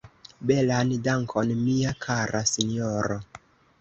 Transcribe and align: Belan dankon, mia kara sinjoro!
Belan 0.47 0.89
dankon, 1.07 1.49
mia 1.67 1.91
kara 2.07 2.41
sinjoro! 2.53 3.19